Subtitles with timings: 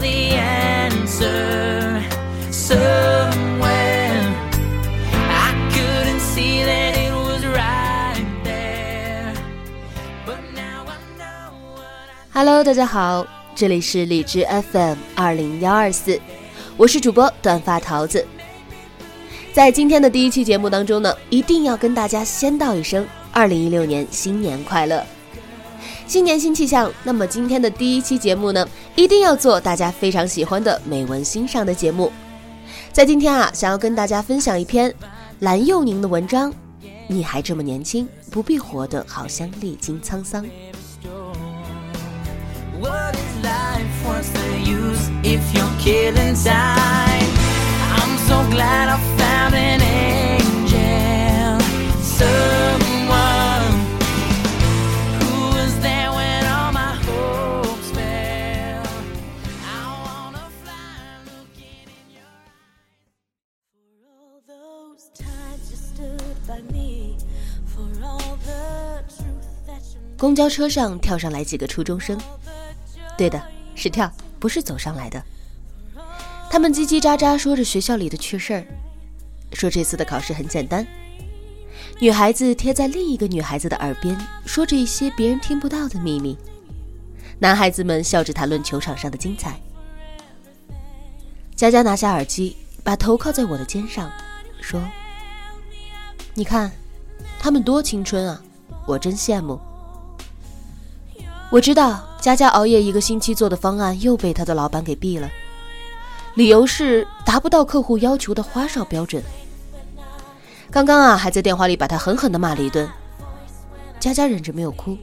[0.00, 2.02] the answer
[2.50, 4.22] somewhere.
[5.28, 9.34] I couldn't see that it was right there.
[10.24, 16.20] But now I know what I Hello，大家好，这里是荔枝 FM 二零幺二四，
[16.76, 18.26] 我是主播短发桃子。
[19.52, 25.04] 在今天的第一期节目当中呢，一定要跟大家先道一声二零一六年新年快乐，
[26.06, 26.90] 新年新气象。
[27.04, 32.12] 那么今天的第一期节目呢，一定要做大家非常喜欢的美文欣赏的节目。
[32.92, 34.92] 在今天啊，想要跟大家分享一篇
[35.40, 36.52] 蓝幼宁的文章。
[37.06, 40.44] 你还这么年轻，不必活得好像历经沧桑。
[42.78, 43.86] What is life?
[44.04, 47.37] What's the use if you're killing time?
[70.18, 72.18] 公交车上跳上来几个初中生，
[73.16, 73.40] 对的，
[73.76, 75.22] 是跳，不是走上来的。
[76.50, 78.66] 他们叽叽喳喳说着学校里的趣事儿，
[79.52, 80.84] 说这次的考试很简单。
[82.00, 86.36] 女孩子贴在另一个女孩子的耳边，说着一些别人听不到的秘密。
[87.38, 89.60] 男孩子们笑着谈论球场上的精彩。
[91.54, 94.10] 佳佳拿下耳机，把头靠在我的肩上，
[94.60, 94.82] 说
[96.34, 96.72] ：“你看，
[97.38, 98.42] 他们多青春啊，
[98.84, 99.60] 我真羡慕。”
[101.50, 105.30] 我知道佳佳熬夜一个星期做的方案又被他的老板给毙了，
[106.34, 109.22] 理由是达不到客户要求的花哨标准。
[110.70, 112.86] 刚刚啊，还在电话里把他狠狠地骂了一顿。
[113.98, 114.96] 佳佳忍着没有哭。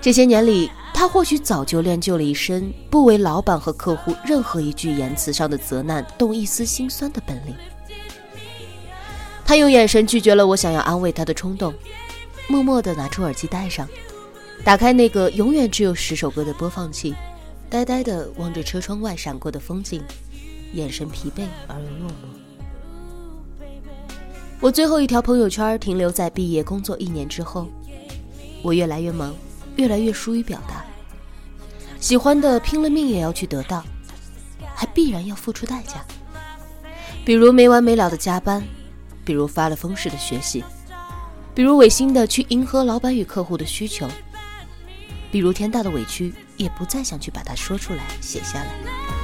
[0.00, 7.54] 这些年里，他或许早就练就了一身不为老板和客户任何一句言辞上的责难动一丝心酸的本领。
[9.44, 11.72] 他用眼神拒绝了我想要安慰他的冲动，
[12.48, 13.88] 默默地拿出耳机戴上。
[14.64, 17.14] 打开那个永远只有十首歌的播放器，
[17.70, 20.02] 呆呆地望着车窗外闪过的风景，
[20.74, 23.64] 眼神疲惫而又落寞。
[24.60, 27.66] 我最后一条朋友圈停留在毕业工作一年之后，
[28.62, 29.34] 我越来越忙，
[29.76, 30.84] 越来越疏于表达。
[31.98, 33.82] 喜欢的拼了命也要去得到，
[34.74, 36.04] 还必然要付出代价，
[37.24, 38.62] 比如没完没了的加班，
[39.24, 40.62] 比如发了疯似的学习，
[41.54, 44.06] 比如违心的去迎合老板与客户的需求。
[45.30, 49.17] 比如天大的委屈，也不再想去把它说出来、写下来。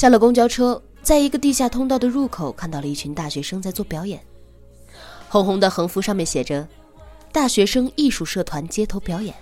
[0.00, 4.18] 下了公交车，在一个地下通道的入口看到了一群大学生在做表演，
[5.28, 6.66] 红红的横幅上面写着
[7.30, 9.34] “大学生艺术社团街头表演”。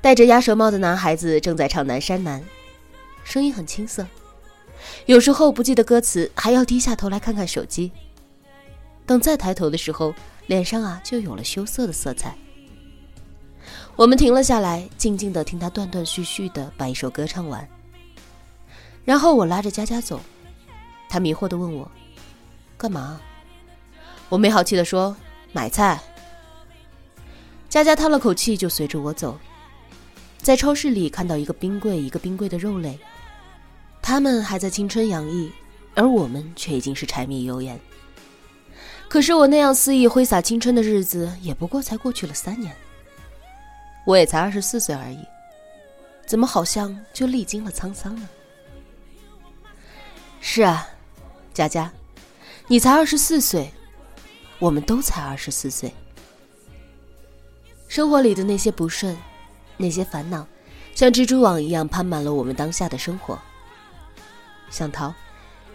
[0.00, 2.40] 戴着鸭舌帽的男孩子正在唱《南山南》，
[3.22, 4.06] 声音很青涩，
[5.04, 7.92] 有时候不记得歌词，还要低下头来看看手机。
[9.04, 10.14] 等再抬头的时候，
[10.46, 12.34] 脸上啊就有了羞涩的色彩。
[13.94, 17.68] 我们停了下来，静静地听他断断续续地把一首歌唱完。
[19.06, 20.20] 然后我拉着佳佳走，
[21.08, 21.90] 她迷惑地问我
[22.76, 23.18] ：“干嘛？”
[24.28, 25.16] 我没好气地说
[25.54, 25.98] ：“买菜。”
[27.70, 29.38] 佳佳叹了口气，就随着我走。
[30.38, 32.98] 在超市里看到一个冰柜一个冰柜的肉类，
[34.02, 35.52] 他们还在青春洋溢，
[35.94, 37.78] 而我们却已经是柴米油盐。
[39.08, 42.74] 可是我那样肆意挥洒青春的日子，也不过才过去了三年。
[44.04, 45.18] 我也才二十四岁而已，
[46.26, 48.28] 怎么好像就历经了沧桑呢？
[50.48, 50.88] 是啊，
[51.52, 51.92] 佳佳，
[52.68, 53.68] 你才二十四岁，
[54.60, 55.92] 我们都才二十四岁。
[57.88, 59.18] 生活里的那些不顺，
[59.76, 60.46] 那些烦恼，
[60.94, 63.36] 像蜘蛛网一样攀满了我们当下的生活。
[64.70, 65.12] 想逃，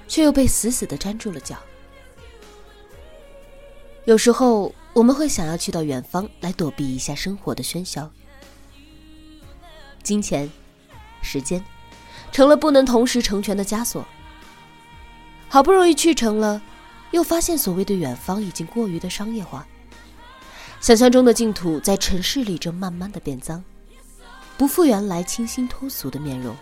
[0.07, 1.57] 却又被死死的粘住了脚。
[4.06, 8.09] 有时候，我们会想要去到远方来躲避一下生活的喧嚣。
[10.01, 10.50] 金钱、
[11.21, 11.62] 时间，
[12.31, 14.03] 成了不能同时成全的枷锁。
[15.53, 16.62] 好不容易去成了，
[17.12, 19.68] 又发现所谓的远方已经过于的商业化。
[20.80, 23.62] 想象中的净土在城市里正慢慢的变脏，
[24.57, 26.56] 不复原来清新脱俗的面容。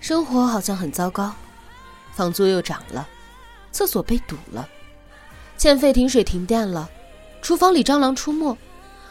[0.00, 1.32] 生活好像很糟糕，
[2.12, 3.08] 房租又涨了，
[3.72, 4.68] 厕所被堵了，
[5.56, 6.90] 欠费停水停电了，
[7.40, 8.54] 厨房里蟑螂出没，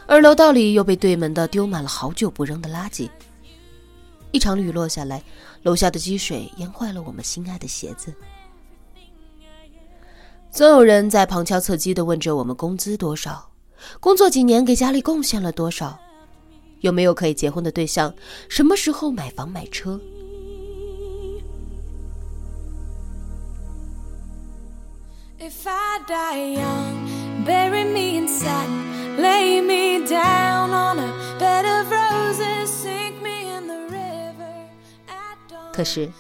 [0.06, 3.10] 而楼道里又被对门的丢满了好久不扔的垃圾。
[4.32, 5.24] 一场雨落下来，
[5.64, 8.14] 楼下的积水淹坏了我们心爱的鞋子。
[10.52, 13.50] 总有人在旁敲侧击地问着我们工资多少，
[14.00, 16.00] 工作几年给家里贡献了多少，
[16.82, 18.14] 有没有可以结婚的对象，
[18.50, 20.00] 什么时候买房买车。
[35.80, 36.12] 可是，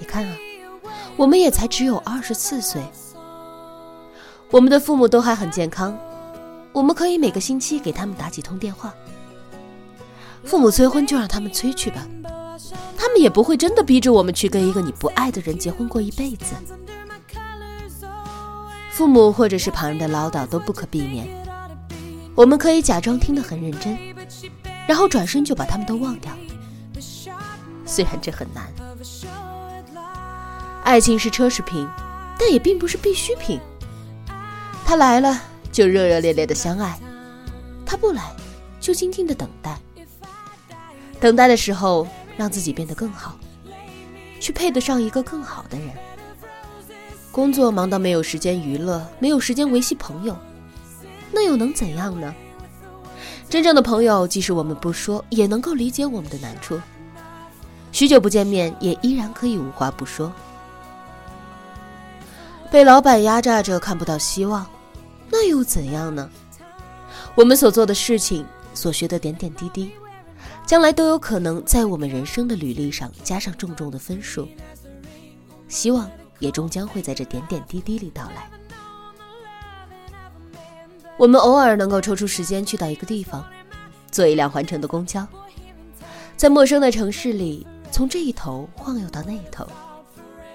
[0.00, 0.36] 你看啊，
[1.16, 2.82] 我们也才只有二十四岁，
[4.50, 5.96] 我们的父母都还很健康，
[6.72, 8.92] 我们可以每个星期给他们打几通电话。
[10.42, 12.04] 父母催婚就让他们催去吧，
[12.98, 16.56] 他们也不会真的逼着我们去跟一个你不爱的人结婚过一辈子。
[18.90, 21.28] 父母或者是旁人的唠叨都不可避免，
[22.34, 23.96] 我们可以假装听得很认真，
[24.88, 26.32] 然后转身就把他们都忘掉。
[27.88, 28.66] 虽然这很难，
[30.84, 31.86] 爱情是奢侈品，
[32.38, 33.60] 但也并不是必需品。
[34.84, 35.42] 他来了
[35.72, 36.98] 就热热烈烈的相爱，
[37.84, 38.22] 他不来
[38.80, 39.76] 就静静的等待。
[41.18, 42.06] 等待的时候，
[42.36, 43.36] 让自己变得更好，
[44.38, 45.88] 去配得上一个更好的人。
[47.32, 50.36] 工作忙到没有时间娱乐，没有时间维系朋友，
[51.32, 52.32] 那又能怎样呢？
[53.48, 56.80] 真正的朋友，即使我们不说，也能够理解我们的难处。
[57.96, 60.30] 许久不见面，也依然可以无话不说。
[62.70, 64.66] 被老板压榨着看不到希望，
[65.30, 66.28] 那又怎样呢？
[67.34, 68.44] 我们所做的事情，
[68.74, 69.90] 所学的点点滴滴，
[70.66, 74.46] 将来都有可能在我们人生的履历上加上重重的分数。
[75.66, 76.06] 希望
[76.38, 78.50] 也终将会在这点点滴滴里到来。
[81.16, 83.42] 我们偶尔能够抽出时间去到一个地方，
[84.10, 85.26] 坐一辆环城的公交，
[86.36, 89.66] 在陌生的城市里，从这一头晃悠到那一头，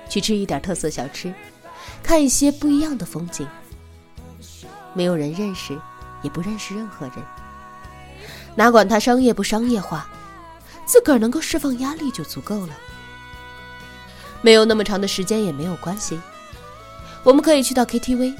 [0.09, 1.33] 去吃一点特色小吃，
[2.03, 3.47] 看一些不一样的风景。
[4.93, 5.79] 没有人认识，
[6.21, 7.15] 也不认识任何人，
[8.55, 10.07] 哪管它商业不商业化，
[10.85, 12.73] 自个儿能够释放压力就足够了。
[14.41, 16.19] 没有那么长的时间也没有关系，
[17.23, 18.35] 我们可以去到 KTV，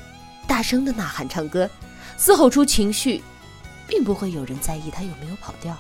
[0.48, 1.70] 大声的呐喊唱歌，
[2.18, 3.24] 嘶吼出情绪，
[3.88, 5.78] 并不会有人在意他有没有跑调。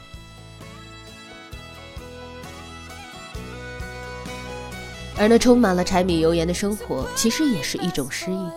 [5.21, 8.49] 而那充满了柴米油盐的生活，其实也是一种诗意。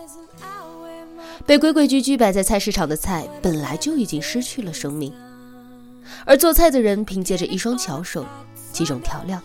[1.45, 5.13] 被规规矩矩摆在菜市场的菜，本来就已经失去了生命，
[6.25, 8.25] 而做菜的人凭借着一双巧手、
[8.71, 9.39] 几种调料，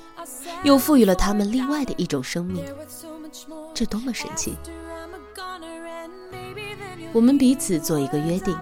[0.62, 2.64] 又赋予了他们另外的一种生命。
[3.74, 4.54] 这多么神奇！
[7.12, 8.56] 我们彼此做一个约定，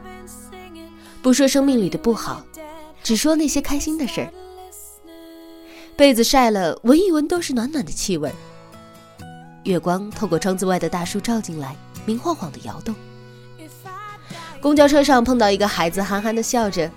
[1.23, 2.45] 不说生命里的不好，
[3.05, 4.33] 只说那些开心的事儿。
[5.99, 8.33] 被子晒了，闻一闻都是暖暖的气味。
[9.65, 11.75] 月光透过窗子外的大树照进来，
[12.07, 12.95] 明晃晃的摇动。
[14.61, 16.89] 公交车上碰到一个孩子，憨憨的笑着。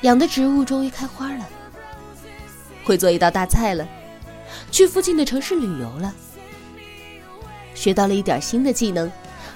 [0.00, 1.46] 养的植物终于开花了，
[2.82, 3.86] 会做一道大菜了，
[4.72, 6.12] 去附近的城市旅游了，
[7.76, 9.08] 学到了一点新的技能，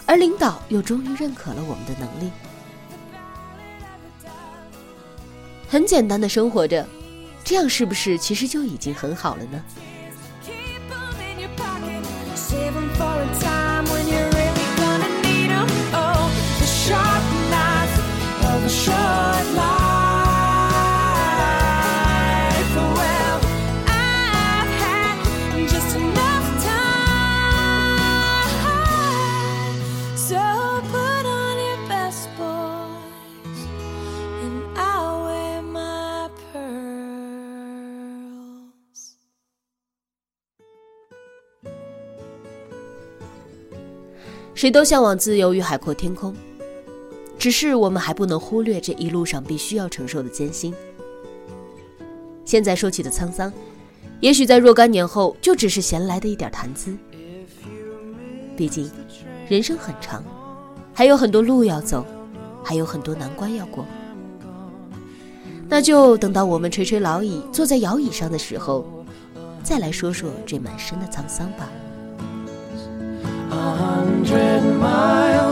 [0.06, 2.30] 而领导又终于认可了我们的能力。
[5.68, 6.86] 很简单的生活着，
[7.46, 9.64] 这样是不是其实就已经很好了呢？
[44.56, 46.34] 谁都向往自由与海阔天空，
[47.38, 50.75] 只是我们还不能忽略这一路上必须要承受的艰辛。
[52.46, 53.52] 现在说起的沧桑，
[54.20, 56.96] 也许在若干年后就只是闲来的一点谈资。
[58.56, 58.90] 毕竟，
[59.46, 60.25] 人生很长，
[60.94, 62.02] 还有很多路要走，
[62.64, 63.84] 还有很多难关要过。
[65.68, 68.86] 那就等到我们垂垂老矣，坐在摇椅上的时候，
[69.62, 71.68] 再来说说这满身的沧桑吧。
[74.28, 75.45] hundred miles.